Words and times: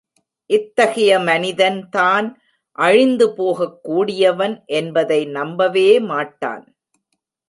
இத்தகைய 0.49 1.19
மனிதன் 1.19 1.89
தான் 1.89 2.27
அழிந்து 2.77 3.27
போகக் 3.33 3.83
கூடியவன் 3.83 4.55
என்பதை 4.71 5.25
நம்பவே 5.29 5.99
மாட்டான். 6.01 6.65